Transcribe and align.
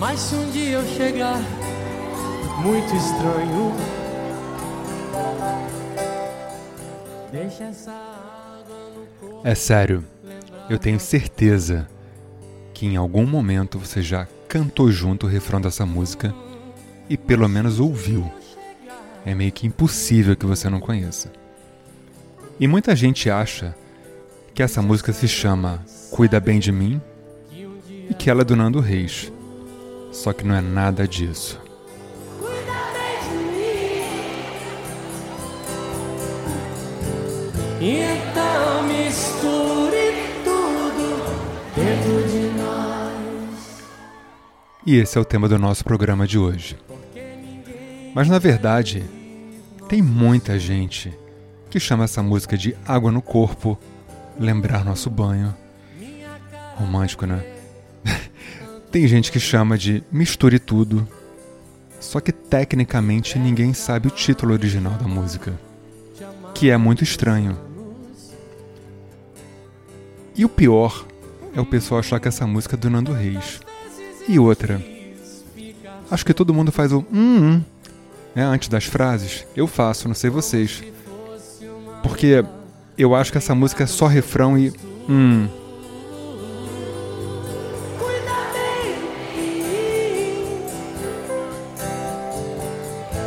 Mas 0.00 0.18
se 0.18 0.34
um 0.34 0.50
dia 0.50 0.78
eu 0.78 0.86
chegar 0.96 1.38
muito 2.62 2.96
estranho, 2.96 3.74
deixa 7.30 7.64
essa 7.64 7.90
água 7.90 8.76
no 8.96 9.06
corpo. 9.20 9.46
É 9.46 9.54
sério, 9.54 10.02
eu 10.70 10.78
tenho 10.78 10.98
certeza 10.98 11.86
que 12.72 12.86
em 12.86 12.96
algum 12.96 13.26
momento 13.26 13.78
você 13.78 14.00
já 14.00 14.26
cantou 14.48 14.90
junto 14.90 15.26
o 15.26 15.28
refrão 15.28 15.60
dessa 15.60 15.84
música 15.84 16.34
e 17.06 17.18
pelo 17.18 17.46
menos 17.46 17.78
ouviu. 17.78 18.32
É 19.22 19.34
meio 19.34 19.52
que 19.52 19.66
impossível 19.66 20.34
que 20.34 20.46
você 20.46 20.70
não 20.70 20.80
conheça. 20.80 21.30
E 22.58 22.66
muita 22.66 22.96
gente 22.96 23.28
acha 23.28 23.76
que 24.54 24.62
essa 24.62 24.80
música 24.80 25.12
se 25.12 25.28
chama 25.28 25.84
Cuida 26.10 26.40
Bem 26.40 26.58
de 26.58 26.72
Mim 26.72 27.02
e 28.08 28.14
que 28.14 28.30
ela 28.30 28.40
é 28.40 28.44
do 28.46 28.56
Nando 28.56 28.80
Reis. 28.80 29.30
Só 30.12 30.32
que 30.32 30.44
não 30.44 30.54
é 30.54 30.60
nada 30.60 31.06
disso. 31.06 31.60
Então 37.80 38.82
misture 38.82 40.12
tudo 40.44 41.24
dentro 41.74 42.28
de 42.28 42.58
nós. 42.58 43.82
E 44.86 44.96
esse 44.96 45.16
é 45.16 45.20
o 45.20 45.24
tema 45.24 45.48
do 45.48 45.58
nosso 45.58 45.82
programa 45.84 46.26
de 46.26 46.38
hoje. 46.38 46.76
Mas 48.14 48.28
na 48.28 48.38
verdade, 48.38 49.04
tem 49.88 50.02
muita 50.02 50.58
gente 50.58 51.16
que 51.70 51.80
chama 51.80 52.04
essa 52.04 52.22
música 52.22 52.58
de 52.58 52.76
Água 52.86 53.10
no 53.10 53.22
Corpo, 53.22 53.78
Lembrar 54.38 54.84
Nosso 54.84 55.08
Banho. 55.08 55.54
Romântico, 56.76 57.24
né? 57.26 57.59
Tem 58.90 59.06
gente 59.06 59.30
que 59.30 59.38
chama 59.38 59.78
de 59.78 60.02
Misture 60.10 60.58
Tudo. 60.58 61.06
Só 62.00 62.18
que 62.18 62.32
tecnicamente 62.32 63.38
ninguém 63.38 63.74
sabe 63.74 64.08
o 64.08 64.10
título 64.10 64.52
original 64.52 64.94
da 64.94 65.06
música, 65.06 65.58
que 66.54 66.70
é 66.70 66.76
muito 66.76 67.04
estranho. 67.04 67.58
E 70.34 70.44
o 70.44 70.48
pior 70.48 71.06
é 71.54 71.60
o 71.60 71.66
pessoal 71.66 72.00
achar 72.00 72.18
que 72.18 72.28
essa 72.28 72.46
música 72.46 72.74
é 72.74 72.78
do 72.78 72.88
Nando 72.88 73.12
Reis. 73.12 73.60
E 74.26 74.38
outra. 74.38 74.82
Acho 76.10 76.24
que 76.24 76.32
todo 76.32 76.54
mundo 76.54 76.72
faz 76.72 76.92
o 76.92 77.00
hum, 77.12 77.58
hum 77.58 77.64
né, 78.34 78.44
antes 78.44 78.68
das 78.68 78.84
frases. 78.84 79.46
Eu 79.54 79.66
faço, 79.66 80.08
não 80.08 80.14
sei 80.14 80.30
vocês. 80.30 80.82
Porque 82.02 82.44
eu 82.96 83.14
acho 83.14 83.30
que 83.30 83.38
essa 83.38 83.54
música 83.54 83.84
é 83.84 83.86
só 83.86 84.06
refrão 84.06 84.58
e 84.58 84.72
hum. 85.08 85.48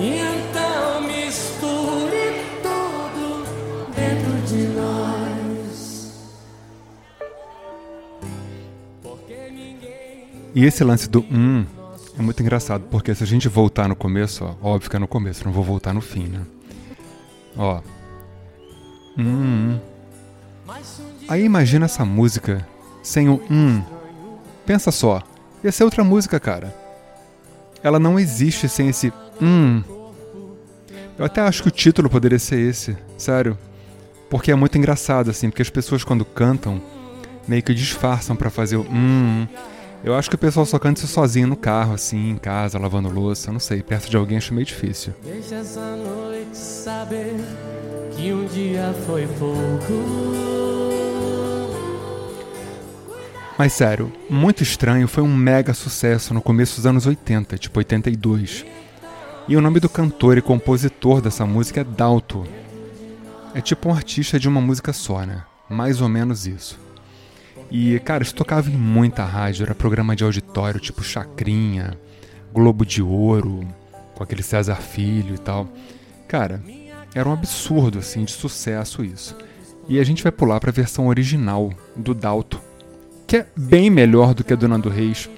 Então 0.00 1.02
misture 1.02 2.44
tudo 2.62 3.46
dentro 3.94 4.46
de 4.46 4.66
nós. 4.68 6.30
Porque 9.02 9.50
ninguém 9.50 10.28
E 10.54 10.64
esse 10.64 10.82
lance 10.84 11.08
do 11.08 11.20
hum 11.30 11.64
é 12.18 12.22
muito 12.22 12.40
engraçado, 12.40 12.84
porque 12.90 13.14
se 13.14 13.24
a 13.24 13.26
gente 13.26 13.48
voltar 13.48 13.88
no 13.88 13.96
começo, 13.96 14.44
ó, 14.44 14.74
óbvio 14.74 14.88
que 14.88 14.96
é 14.96 14.98
no 14.98 15.08
começo, 15.08 15.44
não 15.44 15.52
vou 15.52 15.64
voltar 15.64 15.92
no 15.92 16.00
fim, 16.00 16.28
né? 16.28 16.42
Ó. 17.56 17.80
Hum. 19.18 19.78
Aí 21.28 21.44
imagina 21.44 21.86
essa 21.86 22.04
música 22.04 22.66
sem 23.02 23.28
o 23.28 23.42
hum. 23.50 23.82
Pensa 24.64 24.90
só, 24.90 25.20
ia 25.62 25.72
ser 25.72 25.84
outra 25.84 26.04
música, 26.04 26.38
cara. 26.38 26.74
Ela 27.82 27.98
não 27.98 28.18
existe 28.18 28.68
sem 28.68 28.88
esse 28.88 29.12
hum. 29.40 29.82
Eu 31.18 31.24
até 31.24 31.40
acho 31.40 31.62
que 31.62 31.68
o 31.68 31.72
título 31.72 32.10
poderia 32.10 32.38
ser 32.38 32.58
esse, 32.58 32.96
sério. 33.16 33.56
Porque 34.28 34.50
é 34.50 34.54
muito 34.54 34.76
engraçado, 34.76 35.30
assim, 35.30 35.48
porque 35.48 35.62
as 35.62 35.70
pessoas 35.70 36.02
quando 36.02 36.24
cantam 36.24 36.82
meio 37.46 37.62
que 37.62 37.74
disfarçam 37.74 38.34
pra 38.34 38.50
fazer 38.50 38.76
o 38.76 38.82
hum. 38.82 39.46
Eu 40.02 40.14
acho 40.14 40.28
que 40.28 40.34
o 40.34 40.38
pessoal 40.38 40.66
só 40.66 40.78
canta 40.78 41.00
isso 41.00 41.06
sozinho 41.06 41.46
no 41.46 41.56
carro, 41.56 41.94
assim, 41.94 42.30
em 42.30 42.36
casa, 42.36 42.78
lavando 42.78 43.08
louça, 43.08 43.50
não 43.50 43.58
sei, 43.58 43.82
perto 43.82 44.10
de 44.10 44.16
alguém 44.18 44.36
acho 44.36 44.52
meio 44.52 44.66
difícil. 44.66 45.14
Deixa 45.24 45.54
essa 45.54 45.96
noite 45.96 46.54
saber 46.54 47.34
que 48.14 48.30
um 48.30 48.44
dia 48.44 48.94
foi 49.06 49.26
pouco. 49.38 50.74
Mas 53.56 53.72
sério, 53.72 54.12
Muito 54.28 54.62
Estranho 54.62 55.08
foi 55.08 55.22
um 55.22 55.34
mega 55.34 55.72
sucesso 55.72 56.34
no 56.34 56.42
começo 56.42 56.76
dos 56.76 56.86
anos 56.86 57.06
80, 57.06 57.56
tipo 57.56 57.78
82. 57.78 58.66
E 59.46 59.56
o 59.56 59.60
nome 59.60 59.78
do 59.78 59.90
cantor 59.90 60.38
e 60.38 60.42
compositor 60.42 61.20
dessa 61.20 61.44
música 61.44 61.82
é 61.82 61.84
Dalto. 61.84 62.46
É 63.54 63.60
tipo 63.60 63.90
um 63.90 63.94
artista 63.94 64.40
de 64.40 64.48
uma 64.48 64.60
música 64.60 64.90
só, 64.90 65.26
né? 65.26 65.44
Mais 65.68 66.00
ou 66.00 66.08
menos 66.08 66.46
isso. 66.46 66.78
E, 67.70 67.98
cara, 68.00 68.22
isso 68.22 68.34
tocava 68.34 68.70
em 68.70 68.76
muita 68.76 69.22
rádio, 69.22 69.64
era 69.64 69.74
programa 69.74 70.16
de 70.16 70.24
auditório, 70.24 70.80
tipo 70.80 71.02
Chacrinha, 71.02 71.92
Globo 72.54 72.86
de 72.86 73.02
Ouro, 73.02 73.68
com 74.14 74.24
aquele 74.24 74.42
César 74.42 74.76
Filho 74.76 75.34
e 75.34 75.38
tal. 75.38 75.68
Cara, 76.26 76.62
era 77.14 77.28
um 77.28 77.32
absurdo, 77.32 77.98
assim, 77.98 78.24
de 78.24 78.32
sucesso 78.32 79.04
isso. 79.04 79.36
E 79.86 80.00
a 80.00 80.04
gente 80.04 80.22
vai 80.22 80.32
pular 80.32 80.58
para 80.58 80.70
a 80.70 80.72
versão 80.72 81.06
original 81.06 81.70
do 81.94 82.14
Dalto, 82.14 82.58
que 83.26 83.36
é 83.36 83.46
bem 83.54 83.90
melhor 83.90 84.32
do 84.32 84.42
que 84.42 84.54
a 84.54 84.56
do 84.56 84.66
Nando 84.66 84.88
Reis. 84.88 85.28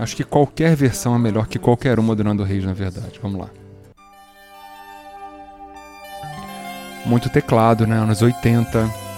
Acho 0.00 0.16
que 0.16 0.24
qualquer 0.24 0.74
versão 0.74 1.14
é 1.14 1.18
melhor 1.18 1.46
que 1.46 1.58
qualquer 1.58 1.98
uma 1.98 2.16
do 2.16 2.24
Nando 2.24 2.42
Reis, 2.42 2.64
na 2.64 2.72
verdade. 2.72 3.18
Vamos 3.22 3.40
lá. 3.40 3.50
Muito 7.04 7.28
teclado, 7.28 7.86
né? 7.86 7.96
Anos 7.96 8.22
80 8.22 9.10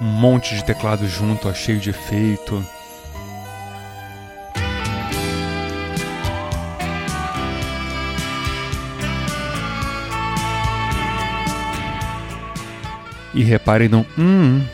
um 0.00 0.04
monte 0.04 0.54
de 0.54 0.64
teclado 0.64 1.06
junto, 1.08 1.48
ó, 1.48 1.54
cheio 1.54 1.78
de 1.78 1.90
efeito. 1.90 2.64
E 13.32 13.42
reparem 13.42 13.88
no 13.88 14.06
hum. 14.16 14.64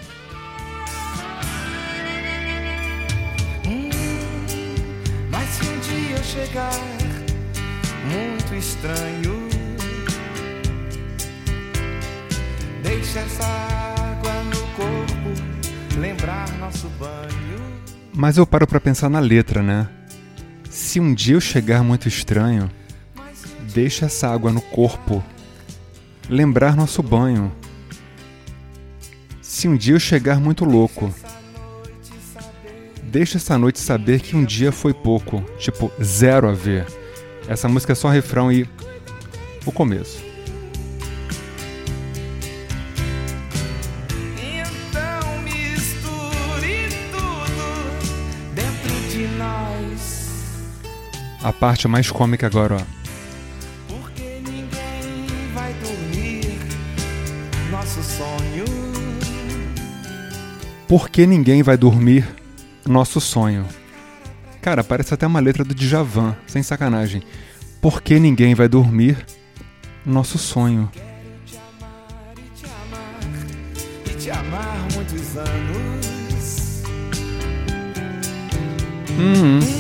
Chegar 6.47 6.73
muito 8.11 8.55
estranho, 8.55 9.49
deixa 12.83 13.19
essa 13.19 13.45
água 13.45 14.33
no 14.45 14.61
corpo 14.69 15.99
lembrar 15.99 16.51
nosso 16.59 16.89
banho. 16.99 17.61
Mas 18.15 18.39
eu 18.39 18.47
paro 18.47 18.67
pra 18.67 18.81
pensar 18.81 19.11
na 19.11 19.21
letra, 19.21 19.62
né? 19.62 19.87
Se 20.71 20.99
um 20.99 21.12
dia 21.12 21.34
eu 21.34 21.41
chegar 21.43 21.84
muito 21.84 22.09
estranho, 22.09 22.71
deixa 23.75 24.07
essa 24.07 24.28
água 24.28 24.51
no 24.51 24.62
corpo 24.62 25.22
lembrar 26.27 26.75
nosso 26.75 27.03
banho. 27.03 27.53
Se 29.43 29.69
um 29.69 29.77
dia 29.77 29.95
eu 29.95 30.01
chegar 30.01 30.41
muito 30.41 30.65
louco, 30.65 31.15
deixa 33.10 33.38
essa 33.38 33.59
noite 33.59 33.81
saber 33.81 34.21
que 34.21 34.37
um 34.37 34.44
dia 34.44 34.71
foi 34.71 34.94
pouco, 34.94 35.43
tipo 35.59 35.91
zero 36.03 36.48
a 36.48 36.53
ver. 36.53 36.87
Essa 37.48 37.69
música 37.69 37.93
é 37.93 37.97
só 37.97 38.09
refrão 38.09 38.53
e 38.53 38.69
o 39.66 39.72
começo. 39.72 40.22
Então 44.38 45.43
misture 45.43 46.88
tudo 47.10 48.54
dentro 48.54 48.95
de 49.10 49.27
nós. 49.36 50.68
A 51.42 51.53
parte 51.53 51.89
mais 51.89 52.10
cômica 52.10 52.47
agora, 52.47 52.77
ó. 52.77 53.01
Porque 60.86 61.27
ninguém 61.27 61.62
vai 61.62 61.77
dormir 61.77 62.40
nosso 62.86 63.21
sonho. 63.21 63.66
Cara, 64.60 64.84
parece 64.84 65.15
até 65.15 65.27
uma 65.27 65.41
letra 65.41 65.65
do 65.65 65.74
Djavan, 65.74 66.36
sem 66.47 66.62
sacanagem. 66.62 67.22
Por 67.80 68.03
que 68.03 68.18
ninguém 68.18 68.54
vai 68.54 68.68
dormir? 68.68 69.24
Nosso 70.04 70.38
sonho. 70.38 70.91
E 79.22 79.79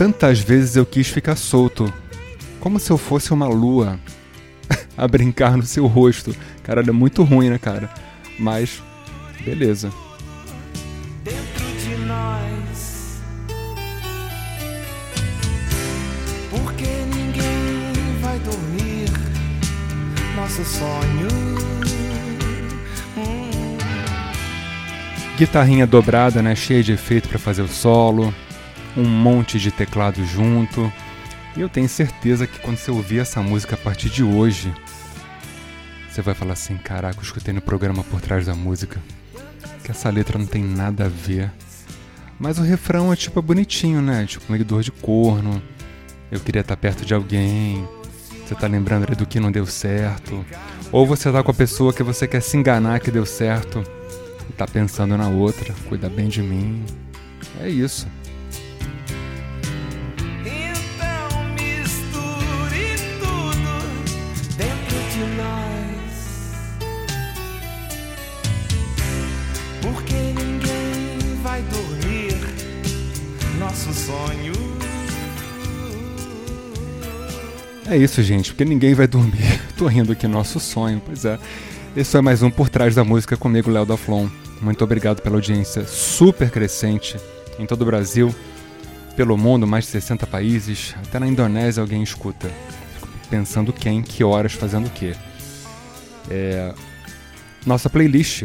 Tantas 0.00 0.40
vezes 0.40 0.76
eu 0.76 0.86
quis 0.86 1.08
ficar 1.08 1.36
solto, 1.36 1.92
como 2.58 2.80
se 2.80 2.90
eu 2.90 2.96
fosse 2.96 3.34
uma 3.34 3.46
lua 3.46 4.00
a 4.96 5.06
brincar 5.06 5.58
no 5.58 5.62
seu 5.62 5.86
rosto. 5.86 6.34
Cara, 6.62 6.80
é 6.80 6.90
muito 6.90 7.22
ruim, 7.22 7.50
né, 7.50 7.58
cara? 7.58 7.90
Mas, 8.38 8.82
beleza. 9.44 9.92
dentro 11.22 11.66
de 11.82 11.96
nós. 12.06 13.20
Porque 16.48 16.86
ninguém 17.14 18.18
vai 18.22 18.38
dormir 18.38 19.10
nosso 20.34 20.64
sonho. 20.64 21.28
Hum. 23.18 23.76
Guitarrinha 25.36 25.86
dobrada, 25.86 26.40
né? 26.40 26.54
Cheia 26.54 26.82
de 26.82 26.92
efeito 26.92 27.28
para 27.28 27.38
fazer 27.38 27.60
o 27.60 27.68
solo. 27.68 28.34
Um 28.96 29.04
monte 29.04 29.58
de 29.58 29.70
teclado 29.70 30.24
junto. 30.24 30.92
E 31.56 31.60
eu 31.60 31.68
tenho 31.68 31.88
certeza 31.88 32.46
que 32.46 32.58
quando 32.60 32.76
você 32.76 32.90
ouvir 32.90 33.20
essa 33.20 33.42
música 33.42 33.74
a 33.74 33.78
partir 33.78 34.08
de 34.08 34.22
hoje, 34.22 34.72
você 36.10 36.22
vai 36.22 36.34
falar 36.34 36.52
assim: 36.52 36.76
caraca, 36.76 37.18
eu 37.18 37.22
escutei 37.22 37.54
no 37.54 37.60
programa 37.60 38.02
por 38.04 38.20
trás 38.20 38.46
da 38.46 38.54
música. 38.54 39.00
Que 39.84 39.90
essa 39.90 40.10
letra 40.10 40.38
não 40.38 40.46
tem 40.46 40.62
nada 40.62 41.06
a 41.06 41.08
ver. 41.08 41.50
Mas 42.38 42.58
o 42.58 42.62
refrão 42.62 43.12
é 43.12 43.16
tipo 43.16 43.38
é 43.38 43.42
bonitinho, 43.42 44.00
né? 44.00 44.26
Tipo 44.26 44.50
meio 44.50 44.64
dor 44.64 44.82
de 44.82 44.90
corno. 44.90 45.62
Eu 46.30 46.40
queria 46.40 46.60
estar 46.60 46.76
perto 46.76 47.04
de 47.04 47.14
alguém. 47.14 47.86
Você 48.46 48.54
tá 48.54 48.66
lembrando 48.66 49.14
do 49.14 49.26
que 49.26 49.38
não 49.38 49.52
deu 49.52 49.66
certo. 49.66 50.44
Ou 50.90 51.06
você 51.06 51.30
tá 51.30 51.42
com 51.42 51.50
a 51.50 51.54
pessoa 51.54 51.92
que 51.92 52.02
você 52.02 52.26
quer 52.26 52.40
se 52.40 52.56
enganar 52.56 53.00
que 53.00 53.10
deu 53.10 53.26
certo. 53.26 53.84
E 54.48 54.52
tá 54.52 54.66
pensando 54.66 55.16
na 55.16 55.28
outra. 55.28 55.74
Cuida 55.88 56.08
bem 56.08 56.28
de 56.28 56.42
mim. 56.42 56.84
É 57.60 57.68
isso. 57.68 58.06
É 77.90 77.96
isso, 77.96 78.22
gente, 78.22 78.52
porque 78.52 78.64
ninguém 78.64 78.94
vai 78.94 79.08
dormir. 79.08 79.60
Tô 79.76 79.88
rindo 79.88 80.12
aqui, 80.12 80.28
nosso 80.28 80.60
sonho, 80.60 81.02
pois 81.04 81.24
é. 81.24 81.36
Esse 81.96 82.12
foi 82.12 82.20
mais 82.20 82.40
um 82.40 82.48
Por 82.48 82.68
Trás 82.68 82.94
da 82.94 83.02
Música 83.02 83.36
comigo, 83.36 83.68
Léo 83.68 83.84
da 83.84 83.96
Flon. 83.96 84.28
Muito 84.62 84.84
obrigado 84.84 85.20
pela 85.20 85.34
audiência 85.34 85.84
super 85.84 86.52
crescente 86.52 87.16
em 87.58 87.66
todo 87.66 87.82
o 87.82 87.84
Brasil, 87.84 88.32
pelo 89.16 89.36
mundo, 89.36 89.66
mais 89.66 89.86
de 89.86 89.90
60 89.90 90.24
países, 90.28 90.94
até 91.04 91.18
na 91.18 91.26
Indonésia 91.26 91.80
alguém 91.80 92.00
escuta. 92.00 92.48
Fico 92.94 93.08
pensando 93.28 93.72
quem, 93.72 94.02
que 94.02 94.22
horas, 94.22 94.52
fazendo 94.52 94.86
o 94.86 94.90
quê. 94.90 95.16
É, 96.30 96.72
Nossa 97.66 97.90
playlist 97.90 98.44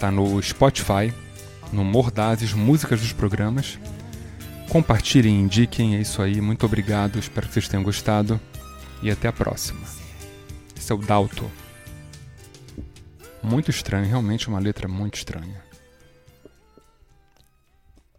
tá 0.00 0.10
no 0.10 0.40
Spotify, 0.42 1.12
no 1.70 1.84
Mordazes, 1.84 2.54
músicas 2.54 3.02
dos 3.02 3.12
programas. 3.12 3.78
Compartilhem, 4.70 5.42
indiquem, 5.42 5.94
é 5.94 6.00
isso 6.00 6.22
aí. 6.22 6.40
Muito 6.40 6.64
obrigado, 6.64 7.18
espero 7.18 7.46
que 7.46 7.52
vocês 7.52 7.68
tenham 7.68 7.82
gostado. 7.84 8.40
E 9.02 9.10
até 9.10 9.28
a 9.28 9.32
próxima. 9.32 9.86
Esse 10.76 10.92
é 10.92 10.94
o 10.94 10.98
Dalto. 10.98 11.50
Muito 13.42 13.70
estranho, 13.70 14.06
realmente 14.06 14.48
uma 14.48 14.58
letra 14.58 14.88
muito 14.88 15.14
estranha. 15.14 15.67